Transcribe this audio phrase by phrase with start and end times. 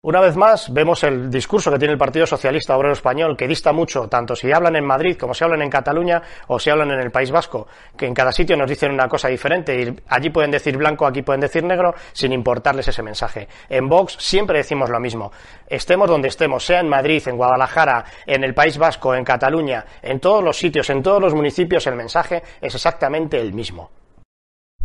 [0.00, 3.72] Una vez más, vemos el discurso que tiene el Partido Socialista Obrero Español, que dista
[3.72, 7.00] mucho, tanto si hablan en Madrid como si hablan en Cataluña o si hablan en
[7.00, 7.66] el País Vasco,
[7.96, 11.22] que en cada sitio nos dicen una cosa diferente y allí pueden decir blanco, aquí
[11.22, 13.48] pueden decir negro, sin importarles ese mensaje.
[13.68, 15.32] En Vox siempre decimos lo mismo.
[15.66, 20.20] Estemos donde estemos, sea en Madrid, en Guadalajara, en el País Vasco, en Cataluña, en
[20.20, 23.90] todos los sitios, en todos los municipios, el mensaje es exactamente el mismo.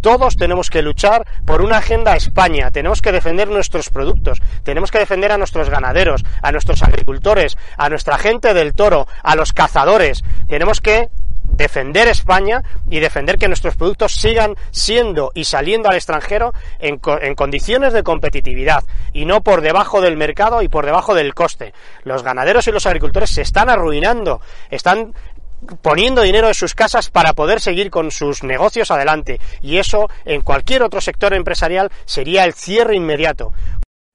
[0.04, 5.00] Todos tenemos que luchar por una agenda España, tenemos que defender nuestros productos, tenemos que
[5.00, 10.26] defender a nuestros ganaderos, a nuestros agricultores, a nuestra gente del toro, a los cazadores.
[10.50, 11.10] Tenemos que
[11.54, 17.36] defender España y defender que nuestros productos sigan siendo y saliendo al extranjero en, en,
[17.36, 21.74] condiciones de competitividad y no por debajo del mercado y por debajo del coste.
[22.04, 25.14] Los ganaderos y los agricultores se están arruinando, están
[25.82, 29.40] poniendo dinero en sus casas para poder seguir con sus negocios adelante.
[29.62, 33.54] Y eso en cualquier otro sector empresarial sería el cierre inmediato.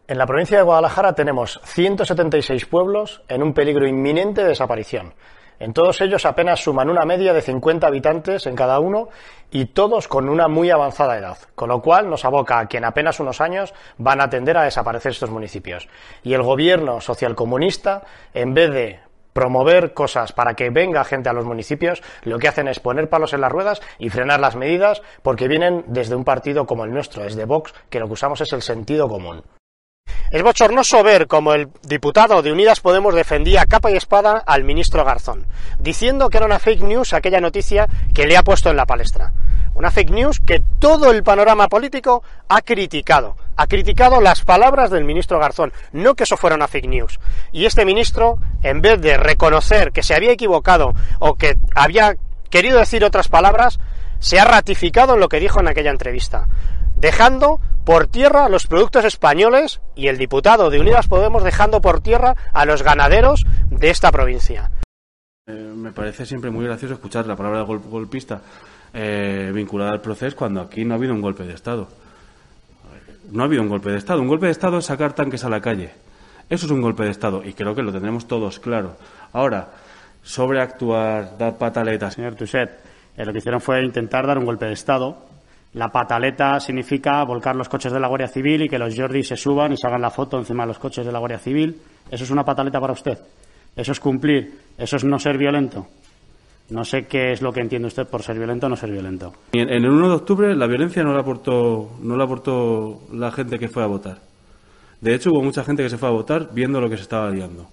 [0.07, 5.13] En la provincia de Guadalajara tenemos 176 pueblos en un peligro inminente de desaparición.
[5.61, 9.09] En todos ellos apenas suman una media de 50 habitantes en cada uno
[9.51, 12.85] y todos con una muy avanzada edad, con lo cual nos aboca a que en
[12.85, 15.89] apenas unos años van a tender a desaparecer estos municipios.
[16.23, 18.05] Y el gobierno socialcomunista,
[18.35, 19.01] en vez de
[19.39, 23.35] promover cosas para que venga gente a los municipios, lo que hacen es poner palos
[23.35, 27.23] en las ruedas y frenar las medidas porque vienen desde un partido como el nuestro,
[27.23, 29.45] desde Vox, que lo que usamos es el sentido común.
[30.33, 35.05] Es bochornoso ver cómo el diputado de Unidas Podemos defendía capa y espada al ministro
[35.05, 35.47] Garzón,
[35.79, 39.33] diciendo que era una fake news aquella noticia que le ha puesto en la palestra.
[39.77, 43.37] Una fake news que todo el panorama político ha criticado.
[43.61, 47.19] Ha criticado las palabras del ministro Garzón, no que eso fuera una fake news.
[47.51, 52.15] Y este ministro, en vez de reconocer que se había equivocado o que había
[52.51, 53.81] querido decir otras palabras,
[54.21, 56.47] se ha ratificado en lo que dijo en aquella entrevista,
[56.97, 62.37] dejando por tierra los productos españoles y el diputado de Unidas Podemos dejando por tierra
[62.53, 64.71] a los ganaderos de esta provincia.
[65.49, 68.41] Eh, me parece siempre muy gracioso escuchar la palabra golpista
[68.95, 71.89] eh, vinculada al proceso cuando aquí no ha habido un golpe de Estado.
[73.31, 74.21] No ha habido un golpe de Estado.
[74.21, 75.91] Un golpe de Estado es sacar tanques a la calle.
[76.49, 78.97] Eso es un golpe de Estado y creo que lo tendremos todos claro.
[79.33, 79.69] Ahora,
[80.23, 82.15] sobreactuar, dar pataletas.
[82.15, 82.71] Señor Tusset,
[83.17, 85.27] eh, lo que hicieron fue intentar dar un golpe de Estado.
[85.75, 89.37] La pataleta significa volcar los coches de la Guardia Civil y que los Jordi se
[89.37, 91.79] suban y se hagan la foto encima de los coches de la Guardia Civil.
[92.11, 93.19] ¿Eso es una pataleta para usted?
[93.77, 94.59] ¿Eso es cumplir?
[94.79, 95.87] ¿Eso es no ser violento?
[96.71, 99.33] No sé qué es lo que entiende usted por ser violento o no ser violento.
[99.53, 103.59] En, el 1 de octubre la violencia no la aportó, no la aportó la gente
[103.59, 104.19] que fue a votar.
[105.01, 107.31] De hecho, hubo mucha gente que se fue a votar viendo lo que se estaba
[107.31, 107.69] liando.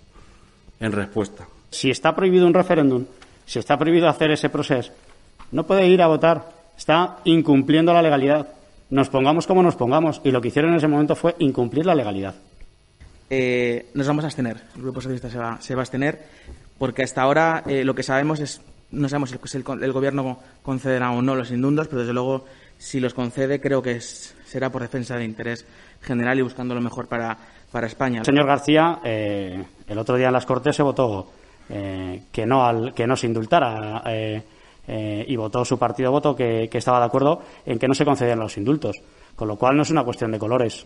[0.80, 1.48] En respuesta.
[1.72, 3.06] Si está prohibido un referéndum,
[3.46, 4.92] si está prohibido hacer ese proceso,
[5.52, 6.50] no puede ir a votar.
[6.78, 8.48] Está incumpliendo la legalidad.
[8.90, 10.22] Nos pongamos como nos pongamos.
[10.24, 12.36] Y lo que hicieron en ese momento fue incumplir la legalidad.
[13.30, 14.58] Eh, nos vamos a abstener.
[14.76, 16.20] El Grupo Socialista se va, se va a abstener
[16.78, 18.62] porque hasta ahora eh, lo que sabemos es
[18.92, 22.46] no sabemos si el, gobierno concederá o no los indultos, pero desde luego
[22.78, 25.66] si los concede creo que será por defensa de interés
[26.02, 27.38] general y buscando lo mejor para,
[27.72, 28.24] para España.
[28.24, 31.32] Señor García, eh, el otro día en las Cortes se votó
[31.70, 34.44] eh, que, no al, que no se indultara eh,
[35.28, 38.40] y votó su partido voto que, que estaba de acuerdo en que no se concedían
[38.40, 38.96] los indultos.
[39.36, 40.86] Con lo cual no es una cuestión de colores.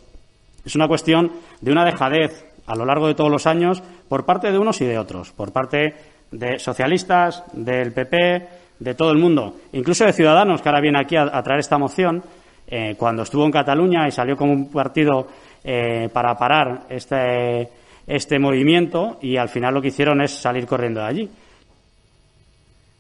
[0.66, 1.32] Es una cuestión
[1.62, 4.86] de una dejadez a lo largo de todos los años por parte de unos y
[4.86, 5.96] de otros, por parte
[6.32, 8.48] de socialistas, del PP,
[8.80, 12.24] de todo el mundo, incluso de Ciudadanos, que ahora viene aquí a, traer esta moción,
[12.68, 15.28] eh, cuando estuvo en Cataluña y salió como un partido
[15.64, 17.70] eh, para parar este,
[18.08, 21.30] este movimiento y al final lo que hicieron es salir corriendo de allí.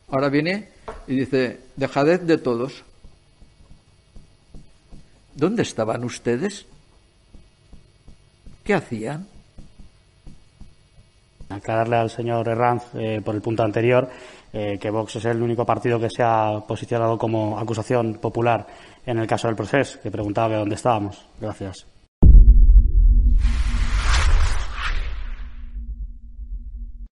[0.09, 0.69] Ahora viene
[1.07, 2.83] y dice, dejadez de todos.
[5.35, 6.65] ¿Dónde estaban ustedes?
[8.63, 9.27] ¿Qué hacían?
[11.59, 14.09] Aclararle al señor Herranz eh, por el punto anterior
[14.51, 18.65] eh, que Vox es el único partido que se ha posicionado como acusación popular
[19.05, 21.25] en el caso del proceso, que preguntaba de dónde estábamos.
[21.39, 21.85] Gracias.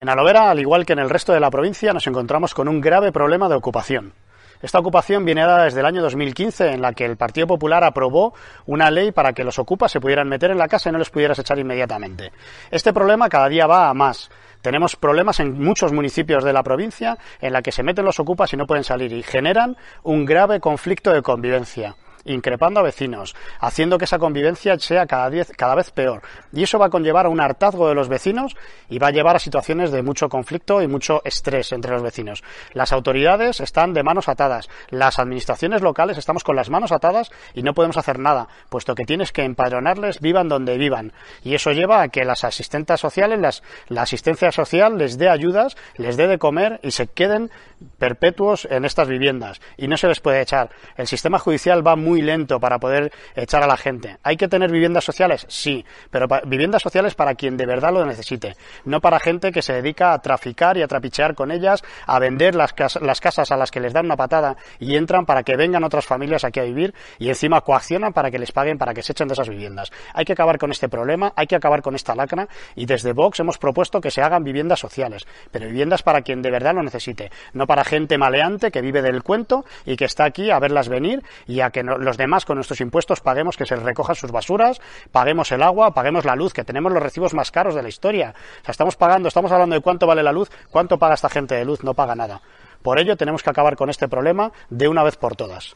[0.02, 2.80] En Alovera, al igual que en el resto de la provincia, nos encontramos con un
[2.80, 4.14] grave problema de ocupación.
[4.62, 8.34] Esta ocupación viene dada desde el año 2015, en la que el Partido Popular aprobó
[8.66, 11.10] una ley para que los ocupas se pudieran meter en la casa y no les
[11.10, 12.34] pudieras echar inmediatamente.
[12.70, 14.30] Este problema cada día va a más.
[14.62, 18.52] Tenemos problemas en muchos municipios de la provincia en la que se meten los ocupas
[18.52, 21.96] y no pueden salir y generan un grave conflicto de convivencia
[22.34, 26.22] increpando a vecinos, haciendo que esa convivencia sea cada, cada vez peor.
[26.54, 28.56] Y eso va a conllevar a un hartazgo de los vecinos
[28.90, 32.44] y va a llevar a situaciones de mucho conflicto y mucho estrés entre los vecinos.
[32.74, 37.64] Las autoridades están de manos atadas, las administraciones locales estamos con las manos atadas y
[37.64, 41.14] no podemos hacer nada, puesto que tienes que empadronarles vivan donde vivan.
[41.44, 46.18] Y eso lleva a que las asistentes sociales, la asistencia social les dé ayudas, les
[46.18, 47.50] dé de comer y se queden
[47.98, 49.62] perpetuos en estas viviendas.
[49.78, 50.70] Y no se les puede echar.
[50.98, 54.18] El sistema judicial va muy lento para poder echar a la gente.
[54.24, 55.46] ¿Hay que tener viviendas sociales?
[55.50, 58.56] Sí, pero viviendas sociales para quien de verdad lo necesite,
[58.86, 62.56] no para gente que se dedica a traficar y a trapichear con ellas, a vender
[62.56, 65.84] las, las casas a las que les dan una patada y entran para que vengan
[65.84, 69.12] otras familias aquí a vivir y encima coaccionan para que les paguen para que se
[69.12, 69.92] echen de esas viviendas.
[70.14, 73.40] Hay que acabar con este problema, hay que acabar con esta lacra y desde Vox
[73.40, 77.32] hemos propuesto que se hagan viviendas sociales, pero viviendas para quien de verdad lo necesite,
[77.54, 81.24] no para gente maleante que vive del cuento y que está aquí a verlas venir
[81.48, 84.82] y a que no, los demás con nuestros impuestos paguemos que se recojan sus basuras,
[85.12, 88.34] paguemos el agua, paguemos la luz, que tenemos los recibos más caros de la historia.
[88.62, 91.56] O sea, estamos pagando, estamos hablando de cuánto vale la luz, cuánto paga esta gente
[91.56, 92.42] de luz, no paga nada.
[92.82, 95.76] Por ello tenemos que acabar con este problema de una vez por todas.